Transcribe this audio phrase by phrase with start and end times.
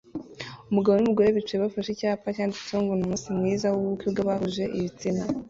[0.69, 5.23] Umugabo n'umugore bicaye bafashe icyapa cyanditseho ngo "Ni umunsi mwiza w'ubukwe bw'abahuje ibitsina"